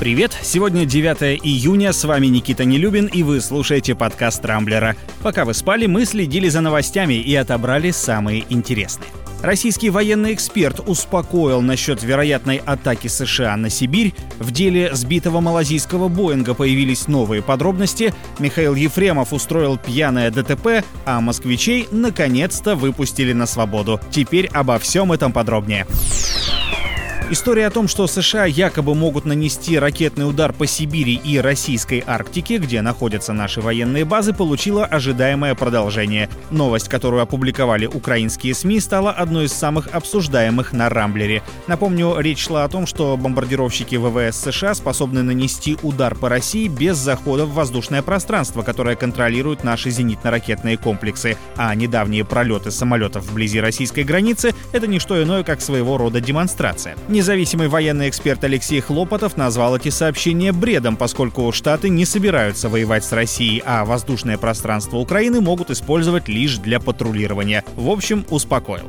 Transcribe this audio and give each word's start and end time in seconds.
Привет! 0.00 0.34
Сегодня 0.40 0.86
9 0.86 1.38
июня, 1.44 1.92
с 1.92 2.04
вами 2.04 2.28
Никита 2.28 2.64
Нелюбин, 2.64 3.04
и 3.08 3.22
вы 3.22 3.38
слушаете 3.42 3.94
подкаст 3.94 4.42
Рамблера. 4.42 4.96
Пока 5.22 5.44
вы 5.44 5.52
спали, 5.52 5.84
мы 5.84 6.06
следили 6.06 6.48
за 6.48 6.62
новостями 6.62 7.20
и 7.20 7.34
отобрали 7.34 7.90
самые 7.90 8.46
интересные. 8.48 9.10
Российский 9.42 9.90
военный 9.90 10.32
эксперт 10.32 10.80
успокоил 10.86 11.60
насчет 11.60 12.02
вероятной 12.02 12.62
атаки 12.64 13.08
США 13.08 13.58
на 13.58 13.68
Сибирь. 13.68 14.14
В 14.38 14.52
деле 14.52 14.88
сбитого 14.94 15.40
малазийского 15.40 16.08
Боинга 16.08 16.54
появились 16.54 17.06
новые 17.06 17.42
подробности. 17.42 18.14
Михаил 18.38 18.74
Ефремов 18.74 19.34
устроил 19.34 19.76
пьяное 19.76 20.30
ДТП, 20.30 20.82
а 21.04 21.20
москвичей 21.20 21.86
наконец-то 21.90 22.74
выпустили 22.74 23.34
на 23.34 23.44
свободу. 23.44 24.00
Теперь 24.10 24.46
обо 24.46 24.78
всем 24.78 25.12
этом 25.12 25.30
подробнее. 25.30 25.86
История 27.32 27.68
о 27.68 27.70
том, 27.70 27.86
что 27.86 28.08
США 28.08 28.44
якобы 28.44 28.96
могут 28.96 29.24
нанести 29.24 29.78
ракетный 29.78 30.28
удар 30.28 30.52
по 30.52 30.66
Сибири 30.66 31.14
и 31.14 31.38
российской 31.38 32.02
Арктике, 32.04 32.56
где 32.56 32.82
находятся 32.82 33.32
наши 33.32 33.60
военные 33.60 34.04
базы, 34.04 34.32
получила 34.32 34.84
ожидаемое 34.84 35.54
продолжение. 35.54 36.28
Новость, 36.50 36.88
которую 36.88 37.22
опубликовали 37.22 37.86
украинские 37.86 38.52
СМИ, 38.52 38.80
стала 38.80 39.12
одной 39.12 39.44
из 39.44 39.52
самых 39.52 39.94
обсуждаемых 39.94 40.72
на 40.72 40.88
Рамблере. 40.88 41.44
Напомню, 41.68 42.18
речь 42.18 42.44
шла 42.44 42.64
о 42.64 42.68
том, 42.68 42.84
что 42.88 43.16
бомбардировщики 43.16 43.94
ВВС 43.94 44.36
США 44.36 44.74
способны 44.74 45.22
нанести 45.22 45.78
удар 45.84 46.16
по 46.16 46.28
России 46.28 46.66
без 46.66 46.96
захода 46.96 47.46
в 47.46 47.54
воздушное 47.54 48.02
пространство, 48.02 48.62
которое 48.62 48.96
контролирует 48.96 49.62
наши 49.62 49.90
зенитно-ракетные 49.90 50.76
комплексы. 50.76 51.36
А 51.56 51.72
недавние 51.76 52.24
пролеты 52.24 52.72
самолетов 52.72 53.24
вблизи 53.24 53.60
российской 53.60 54.02
границы— 54.02 54.52
это 54.72 54.88
не 54.88 54.98
что 54.98 55.22
иное, 55.22 55.44
как 55.44 55.60
своего 55.60 55.96
рода 55.96 56.20
демонстрация. 56.20 56.96
Независимый 57.20 57.68
военный 57.68 58.08
эксперт 58.08 58.42
Алексей 58.44 58.80
Хлопотов 58.80 59.36
назвал 59.36 59.76
эти 59.76 59.90
сообщения 59.90 60.52
бредом, 60.52 60.96
поскольку 60.96 61.52
Штаты 61.52 61.90
не 61.90 62.06
собираются 62.06 62.70
воевать 62.70 63.04
с 63.04 63.12
Россией, 63.12 63.62
а 63.66 63.84
воздушное 63.84 64.38
пространство 64.38 64.96
Украины 64.96 65.42
могут 65.42 65.70
использовать 65.70 66.28
лишь 66.28 66.56
для 66.56 66.80
патрулирования. 66.80 67.62
В 67.76 67.90
общем, 67.90 68.24
успокоил. 68.30 68.86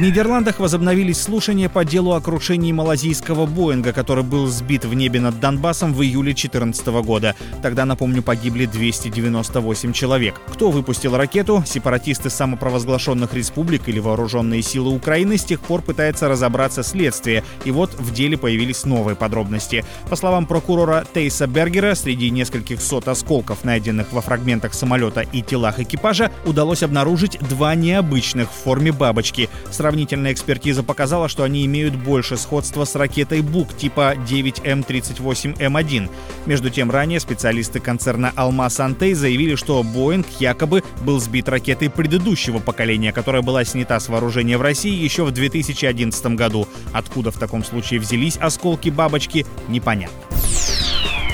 В 0.00 0.02
Нидерландах 0.02 0.60
возобновились 0.60 1.20
слушания 1.20 1.68
по 1.68 1.84
делу 1.84 2.14
о 2.14 2.22
крушении 2.22 2.72
малазийского 2.72 3.44
Боинга, 3.44 3.92
который 3.92 4.24
был 4.24 4.46
сбит 4.46 4.86
в 4.86 4.94
небе 4.94 5.20
над 5.20 5.38
Донбассом 5.40 5.92
в 5.92 6.02
июле 6.02 6.32
2014 6.32 6.86
года. 7.04 7.34
Тогда, 7.60 7.84
напомню, 7.84 8.22
погибли 8.22 8.64
298 8.64 9.92
человек. 9.92 10.40
Кто 10.48 10.70
выпустил 10.70 11.18
ракету? 11.18 11.62
Сепаратисты 11.66 12.30
самопровозглашенных 12.30 13.34
республик 13.34 13.90
или 13.90 13.98
вооруженные 13.98 14.62
силы 14.62 14.90
Украины 14.90 15.36
с 15.36 15.44
тех 15.44 15.60
пор 15.60 15.82
пытаются 15.82 16.28
разобраться 16.28 16.82
следствие. 16.82 17.44
И 17.66 17.70
вот 17.70 17.92
в 17.92 18.14
деле 18.14 18.38
появились 18.38 18.86
новые 18.86 19.16
подробности. 19.16 19.84
По 20.08 20.16
словам 20.16 20.46
прокурора 20.46 21.04
Тейса 21.12 21.46
Бергера, 21.46 21.94
среди 21.94 22.30
нескольких 22.30 22.80
сот 22.80 23.06
осколков, 23.06 23.64
найденных 23.64 24.14
во 24.14 24.22
фрагментах 24.22 24.72
самолета 24.72 25.20
и 25.20 25.42
телах 25.42 25.78
экипажа, 25.78 26.32
удалось 26.46 26.82
обнаружить 26.82 27.38
два 27.50 27.74
необычных 27.74 28.48
в 28.48 28.64
форме 28.64 28.92
бабочки— 28.92 29.50
Сравнительная 29.90 30.32
экспертиза 30.32 30.84
показала, 30.84 31.28
что 31.28 31.42
они 31.42 31.66
имеют 31.66 31.96
больше 31.96 32.36
сходства 32.36 32.84
с 32.84 32.94
ракетой 32.94 33.40
БУК 33.40 33.76
типа 33.76 34.14
9М38М1. 34.18 36.08
Между 36.46 36.70
тем, 36.70 36.92
ранее 36.92 37.18
специалисты 37.18 37.80
концерна 37.80 38.32
«Алмаз 38.36 38.78
Антей» 38.78 39.14
заявили, 39.14 39.56
что 39.56 39.82
Боинг 39.82 40.28
якобы 40.38 40.84
был 41.02 41.18
сбит 41.18 41.48
ракетой 41.48 41.90
предыдущего 41.90 42.60
поколения, 42.60 43.12
которая 43.12 43.42
была 43.42 43.64
снята 43.64 43.98
с 43.98 44.08
вооружения 44.08 44.58
в 44.58 44.62
России 44.62 44.94
еще 44.94 45.24
в 45.24 45.32
2011 45.32 46.24
году. 46.36 46.68
Откуда 46.92 47.32
в 47.32 47.38
таком 47.40 47.64
случае 47.64 47.98
взялись 47.98 48.36
осколки 48.36 48.90
бабочки, 48.90 49.44
непонятно. 49.66 50.29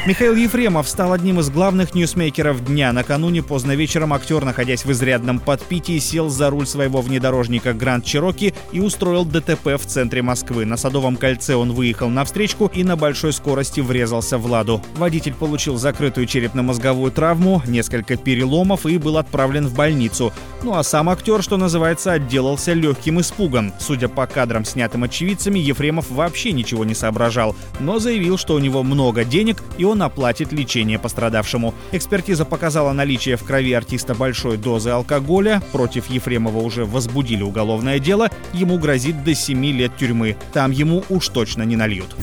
Михаил 0.07 0.37
Ефремов 0.37 0.89
стал 0.89 1.13
одним 1.13 1.41
из 1.41 1.51
главных 1.51 1.93
ньюсмейкеров 1.93 2.65
дня. 2.65 2.93
Накануне 2.93 3.43
поздно 3.43 3.73
вечером 3.73 4.13
актер, 4.13 4.45
находясь 4.45 4.85
в 4.85 4.93
изрядном 4.93 5.41
подпитии, 5.41 5.99
сел 5.99 6.29
за 6.29 6.49
руль 6.49 6.65
своего 6.65 7.01
внедорожника 7.01 7.73
Гранд 7.73 8.05
Чироки 8.05 8.55
и 8.71 8.79
устроил 8.79 9.25
ДТП 9.25 9.67
в 9.77 9.85
центре 9.85 10.23
Москвы. 10.23 10.65
На 10.65 10.77
Садовом 10.77 11.17
кольце 11.17 11.57
он 11.57 11.73
выехал 11.73 12.09
на 12.09 12.25
встречку 12.25 12.71
и 12.73 12.85
на 12.85 12.95
большой 12.95 13.33
скорости 13.33 13.81
врезался 13.81 14.39
в 14.39 14.47
«Ладу». 14.47 14.81
Водитель 14.95 15.35
получил 15.35 15.77
закрытую 15.77 16.27
черепно-мозговую 16.27 17.11
травму, 17.11 17.61
несколько 17.67 18.17
переломов 18.17 18.87
и 18.87 18.99
был 18.99 19.19
отправлен 19.19 19.67
в 19.67 19.75
больницу. 19.75 20.33
Ну 20.67 20.75
а 20.75 20.83
сам 20.83 21.09
актер, 21.09 21.45
что 21.45 21.59
называется, 21.59 22.11
отделался 22.11 22.73
легким 22.73 23.21
испугом. 23.21 23.73
Судя 23.79 24.09
по 24.09 24.27
кадрам, 24.27 24.65
снятым 24.65 25.05
очевидцами, 25.05 25.61
Ефремов 25.61 26.11
вообще 26.11 26.51
ничего 26.51 26.85
не 26.85 26.93
соображал, 26.93 27.55
но 27.79 28.01
заявил, 28.01 28.37
что 28.37 28.55
у 28.55 28.59
него 28.59 28.83
много 28.83 29.25
денег 29.25 29.63
и 29.79 29.85
он 29.85 30.03
оплатит 30.03 30.51
лечение 30.51 30.99
пострадавшему. 30.99 31.73
Экспертиза 31.93 32.45
показала 32.45 32.91
наличие 32.91 33.37
в 33.37 33.45
крови 33.45 33.75
артиста 33.75 34.17
большой 34.17 34.57
дозы 34.57 34.91
алкоголя. 34.91 35.63
Против 35.71 36.11
Ефремова 36.11 36.59
уже 36.59 36.85
возбудили 36.85 37.45
уголовное 37.45 38.01
дело. 38.01 38.29
Ему 38.53 38.77
грозит 38.77 39.23
до 39.23 39.37
7 39.37 39.65
лет 39.67 39.97
тюрьмы. 39.97 40.37
Там 40.53 40.73
ему 40.73 41.05
уж 41.09 41.29
точно 41.29 41.63
не 41.63 41.77
нальют. 41.77 42.17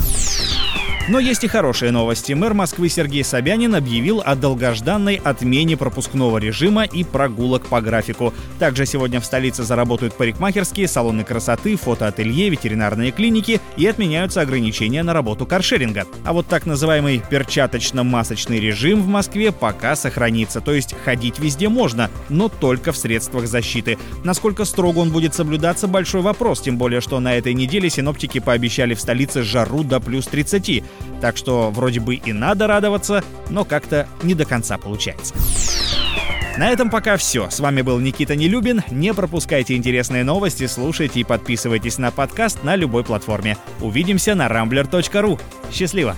Но 1.09 1.19
есть 1.19 1.43
и 1.43 1.49
хорошие 1.49 1.91
новости. 1.91 2.31
Мэр 2.31 2.53
Москвы 2.53 2.87
Сергей 2.87 3.25
Собянин 3.25 3.75
объявил 3.75 4.23
о 4.25 4.35
долгожданной 4.35 5.19
отмене 5.21 5.75
пропускного 5.75 6.37
режима 6.37 6.85
и 6.85 7.03
прогулок 7.03 7.65
по 7.67 7.81
графику. 7.81 8.33
Также 8.57 8.85
сегодня 8.85 9.19
в 9.19 9.25
столице 9.25 9.63
заработают 9.63 10.15
парикмахерские, 10.15 10.87
салоны 10.87 11.25
красоты, 11.25 11.75
фотоателье, 11.75 12.47
ветеринарные 12.47 13.11
клиники 13.11 13.59
и 13.75 13.85
отменяются 13.85 14.39
ограничения 14.39 15.03
на 15.03 15.11
работу 15.11 15.45
каршеринга. 15.45 16.05
А 16.23 16.31
вот 16.31 16.47
так 16.47 16.65
называемый 16.65 17.21
перчаточно-масочный 17.29 18.61
режим 18.61 19.01
в 19.01 19.07
Москве 19.07 19.51
пока 19.51 19.97
сохранится, 19.97 20.61
то 20.61 20.73
есть 20.73 20.95
ходить 21.03 21.37
везде 21.37 21.67
можно, 21.67 22.09
но 22.29 22.47
только 22.47 22.93
в 22.93 22.97
средствах 22.97 23.47
защиты. 23.47 23.97
Насколько 24.23 24.63
строго 24.63 24.99
он 24.99 25.11
будет 25.11 25.35
соблюдаться, 25.35 25.89
большой 25.89 26.21
вопрос, 26.21 26.61
тем 26.61 26.77
более, 26.77 27.01
что 27.01 27.19
на 27.19 27.35
этой 27.35 27.53
неделе 27.53 27.89
синоптики 27.89 28.39
пообещали 28.39 28.93
в 28.93 29.01
столице 29.01 29.41
жару 29.43 29.83
до 29.83 29.99
плюс 29.99 30.27
30. 30.27 30.81
Так 31.21 31.37
что 31.37 31.71
вроде 31.71 31.99
бы 31.99 32.15
и 32.15 32.33
надо 32.33 32.67
радоваться, 32.67 33.23
но 33.49 33.63
как-то 33.65 34.07
не 34.23 34.35
до 34.35 34.45
конца 34.45 34.77
получается. 34.77 35.33
На 36.57 36.69
этом 36.69 36.89
пока 36.89 37.17
все. 37.17 37.49
С 37.49 37.59
вами 37.59 37.81
был 37.81 37.99
Никита 37.99 38.35
Нелюбин. 38.35 38.83
Не 38.91 39.13
пропускайте 39.13 39.75
интересные 39.75 40.23
новости, 40.23 40.67
слушайте 40.67 41.19
и 41.19 41.23
подписывайтесь 41.23 41.97
на 41.97 42.11
подкаст 42.11 42.63
на 42.63 42.75
любой 42.75 43.03
платформе. 43.03 43.57
Увидимся 43.81 44.35
на 44.35 44.47
rambler.ru. 44.47 45.39
Счастливо! 45.71 46.15